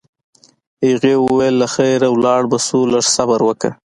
[0.87, 3.71] هغې وویل: له خیره ولاړ به شو، لږ صبر وکړه.